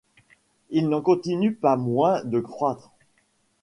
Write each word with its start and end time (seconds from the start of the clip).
Il 0.71 0.89
n’en 0.89 1.03
continue 1.03 1.53
pas 1.53 1.75
moins 1.75 2.23
de 2.25 2.39
croître. 2.39 2.89